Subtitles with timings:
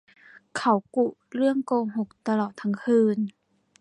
[0.57, 1.05] เขากุ
[1.35, 3.17] เรื่องโกหกตลอดทั้งคืน